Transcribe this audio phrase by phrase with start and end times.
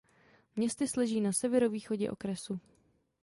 [0.55, 2.59] Městys leží na severovýchodě okresu.